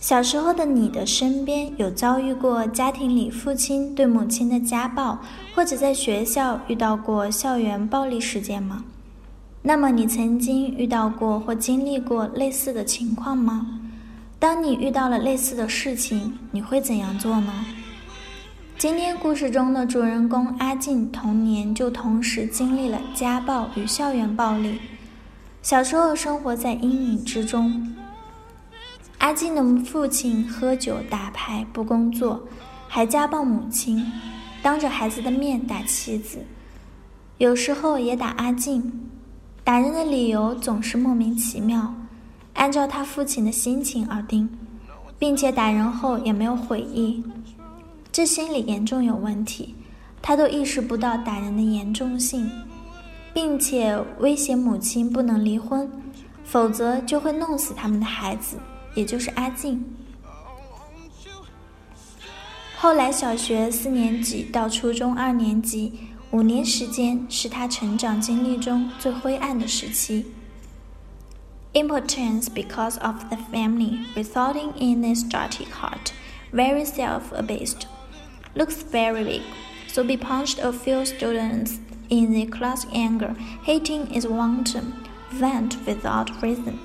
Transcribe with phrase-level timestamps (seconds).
[0.00, 5.18] 小时候的你的身边有遭遇过家庭里父亲对母亲的家暴，
[5.54, 8.84] 或者在学校遇到过校园暴力事件吗？
[9.62, 13.66] 那么你曾经遇到过或经历过类似的情况吗？
[14.38, 17.52] 当你遇到了类似的事情，你会怎样做呢？
[18.78, 24.78] 今天故事中的主人公阿静童年就同时经历了家暴与校园暴力，
[25.62, 27.95] 小时候生活在阴影之中。
[29.18, 32.40] 阿静的父亲喝酒打牌不工作，
[32.86, 34.04] 还家暴母亲，
[34.62, 36.38] 当着孩子的面打妻子，
[37.38, 38.92] 有时候也打阿静。
[39.64, 41.92] 打人的理由总是莫名其妙，
[42.54, 44.48] 按照他父亲的心情而定，
[45.18, 47.24] 并且打人后也没有悔意，
[48.12, 49.74] 这心理严重有问题。
[50.22, 52.48] 他都意识不到打人的严重性，
[53.32, 55.90] 并且威胁母亲不能离婚，
[56.44, 58.56] 否则就会弄死他们的孩子。
[58.95, 59.83] 也就是阿静。
[62.77, 65.93] 后来，小学四年级到初中二年级
[66.31, 70.25] 五年时间是他成长经历中最灰暗的时期。
[71.73, 76.11] Impotence because of the family, resulting in a static heart,
[76.51, 77.85] very self-abased,
[78.55, 79.43] looks very weak.
[79.87, 81.77] So be punched a few students
[82.09, 84.93] in the class anger, hating is wanton,
[85.31, 86.79] vent without reason.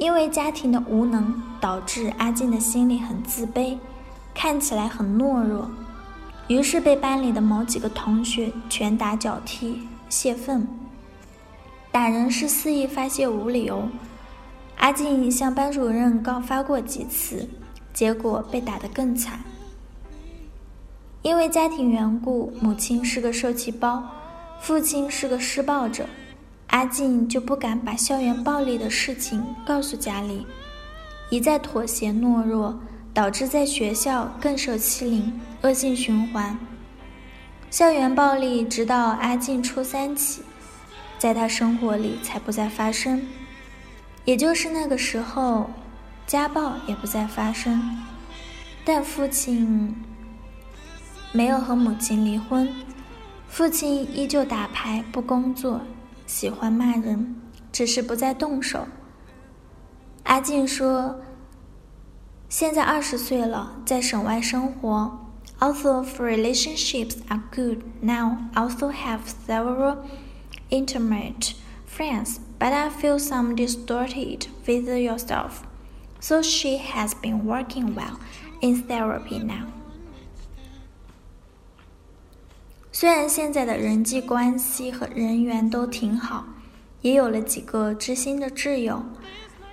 [0.00, 3.76] 因为家庭的无能，导致阿静的心里很自卑，
[4.34, 5.70] 看起来很懦弱，
[6.48, 10.66] 于是被班里的某几个同学拳打脚踢泄愤。
[11.92, 13.86] 打人是肆意发泄无理由。
[14.78, 17.46] 阿静向班主任告发过几次，
[17.92, 19.38] 结果被打得更惨。
[21.20, 24.02] 因为家庭缘故，母亲是个受气包，
[24.62, 26.06] 父亲是个施暴者。
[26.70, 30.46] 阿静就不敢把校园暴力的事情告诉家里，
[31.28, 32.78] 一再妥协懦弱，
[33.12, 36.56] 导致在学校更受欺凌，恶性循环。
[37.70, 40.42] 校园暴力直到阿静初三起，
[41.18, 43.20] 在他生活里才不再发生，
[44.24, 45.68] 也就是那个时候，
[46.24, 47.98] 家暴也不再发生。
[48.84, 49.92] 但父亲
[51.32, 52.72] 没有和母亲离婚，
[53.48, 55.80] 父亲依旧打牌不工作。
[56.30, 57.34] 喜欢骂人，
[57.72, 58.86] 只是不再动手。
[60.22, 61.20] 阿静说
[62.48, 65.26] ：“现在二十岁了，在省外生活。
[65.58, 69.96] Although relationships are good now, also have several
[70.70, 71.54] intimate
[71.84, 75.64] friends, but I feel some distorted with yourself.
[76.20, 78.20] So she has been working well
[78.60, 79.79] in therapy now.”
[83.00, 86.44] 虽然现在的人际关系和人缘都挺好，
[87.00, 89.02] 也有了几个知心的挚友，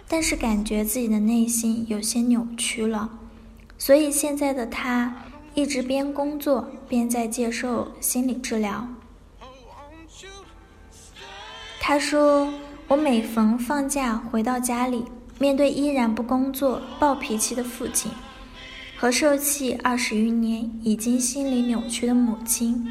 [0.08, 3.10] 但是感觉自己的内心有些扭曲了，
[3.78, 5.14] 所以现在的他
[5.56, 8.88] 一直边工作边在接受心理治疗。
[11.82, 12.48] 他说
[12.88, 15.04] ：“我每逢放假回到家里，
[15.38, 18.10] 面对依然不工作、暴脾气的父亲，
[18.96, 22.88] 和受气二十余年、已经心理扭曲的母亲。”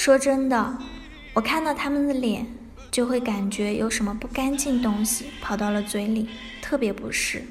[0.00, 0.78] 说真的，
[1.34, 2.46] 我看到他们的脸，
[2.90, 6.26] 就会感觉有什么不干净东西跑到了嘴里，
[6.62, 7.44] 特别不适。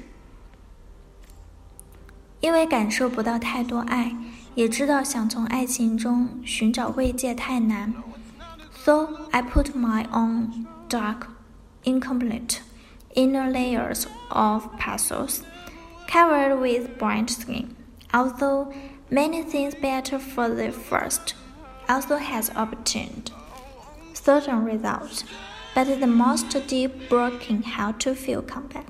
[2.40, 4.16] 因为感受不到太多爱，
[4.56, 7.94] 也知道想从爱情中寻找慰藉太难
[8.84, 11.28] ，so I put my own dark,
[11.84, 12.56] incomplete
[13.14, 15.42] inner layers of puzzles
[16.08, 17.66] covered with bright skin.
[18.10, 18.72] Although
[19.08, 21.36] many things better for the first.
[21.90, 23.32] Also has obtained
[24.14, 25.24] certain results,
[25.74, 28.84] but the most deep broken how to feel come back.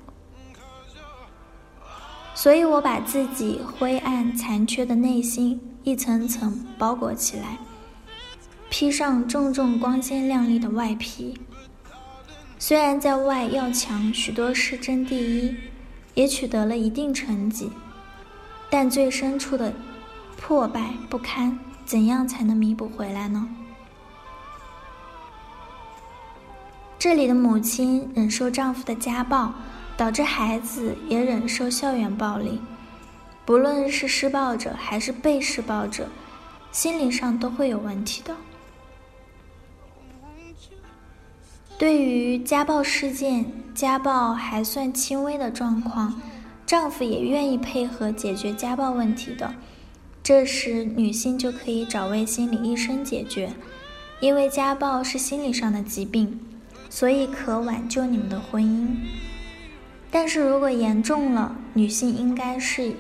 [2.35, 7.59] 所以我把自己灰暗残缺的内心一层层包裹起来，
[8.69, 11.41] 披上重重光鲜亮丽的外皮。
[12.59, 15.57] 虽然在外要强许多是争第一，
[16.15, 17.71] 也取得了一定成绩，
[18.69, 19.73] 但最深处的
[20.37, 21.59] 破败不堪。
[21.91, 23.49] 怎样才能弥补回来呢？
[26.97, 29.53] 这里的母亲忍受丈夫的家暴，
[29.97, 32.61] 导致孩子也忍受校园暴力，
[33.45, 36.07] 不论是施暴者还是被施暴者，
[36.71, 38.37] 心理上都会有问题的。
[41.77, 43.45] 对于家暴事件，
[43.75, 46.15] 家暴还算轻微的状况，
[46.65, 49.53] 丈夫也愿意配合解决家暴问题的，
[50.31, 53.53] 这时女性就可以找位心理医生解决，
[54.21, 56.39] 因为家暴是心理上的疾病，
[56.89, 58.87] 所以可挽救你们的婚姻。
[60.09, 62.93] 但是如果严重了，女性应该是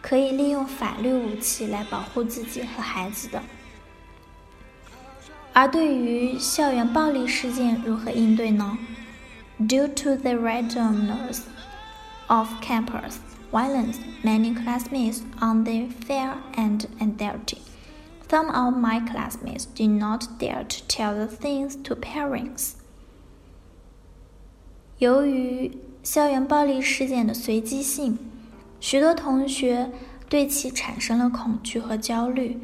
[0.00, 3.42] 可以利用法律武器来保护自己和孩子的。
[5.52, 8.78] 而对于校园暴力事件如何应对呢
[9.58, 11.40] ？Due to the randomness
[12.28, 13.16] of campus
[13.56, 17.62] violence, many classmates on their fear and anxiety.
[18.28, 22.72] Some of my classmates did not dare to tell the things to parents.
[24.98, 28.18] 由于校园暴力事件的随机性，
[28.78, 29.90] 许多同学
[30.28, 32.58] 对其产生了恐惧和焦虑。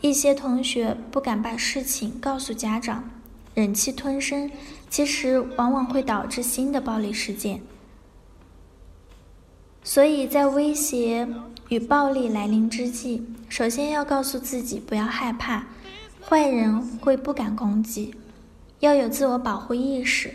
[0.00, 3.10] 一些同学不敢把事情告诉家长，
[3.54, 4.50] 忍气吞声，
[4.88, 7.60] 其实往往会导致新的暴力事件。
[9.82, 11.26] 所以在威胁
[11.68, 15.66] 与暴力来临之际，首先要告诉自己不要害怕，
[16.20, 18.14] 坏人会不敢攻击，
[18.80, 20.32] 要有自我保护意识。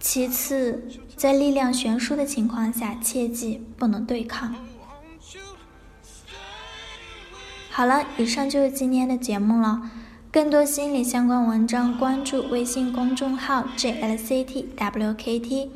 [0.00, 0.82] 其次，
[1.16, 4.54] 在力量悬殊的情况下，切记不能对抗。
[7.70, 9.90] 好了，以上就是今天的节目了。
[10.30, 15.68] 更多心理相关文章，关注微信公众号 jlctwkt，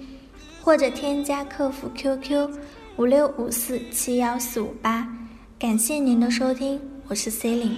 [0.62, 2.48] 或者添加客服 QQ
[2.96, 5.06] 五六五四七幺四五八。
[5.58, 7.74] 感谢您的收听，我是 Celine。